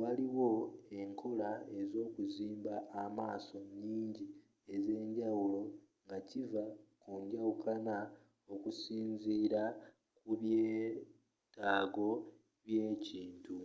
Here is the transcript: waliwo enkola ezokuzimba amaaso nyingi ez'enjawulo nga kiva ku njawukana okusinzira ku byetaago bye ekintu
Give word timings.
waliwo 0.00 0.50
enkola 1.00 1.50
ezokuzimba 1.80 2.74
amaaso 3.02 3.58
nyingi 3.80 4.24
ez'enjawulo 4.74 5.62
nga 6.04 6.18
kiva 6.28 6.64
ku 7.02 7.10
njawukana 7.24 7.96
okusinzira 8.54 9.62
ku 10.18 10.30
byetaago 10.40 12.08
bye 12.64 12.80
ekintu 12.92 13.58